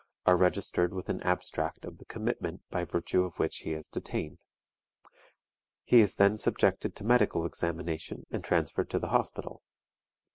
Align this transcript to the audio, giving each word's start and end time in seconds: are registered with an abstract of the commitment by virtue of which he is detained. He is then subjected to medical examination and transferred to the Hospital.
are 0.25 0.35
registered 0.35 0.95
with 0.95 1.09
an 1.09 1.21
abstract 1.21 1.85
of 1.85 1.99
the 1.99 2.05
commitment 2.05 2.63
by 2.71 2.83
virtue 2.83 3.23
of 3.23 3.37
which 3.37 3.59
he 3.59 3.73
is 3.73 3.87
detained. 3.87 4.39
He 5.83 6.01
is 6.01 6.15
then 6.15 6.39
subjected 6.39 6.95
to 6.95 7.03
medical 7.03 7.45
examination 7.45 8.25
and 8.31 8.43
transferred 8.43 8.89
to 8.89 8.97
the 8.99 9.09
Hospital. 9.09 9.61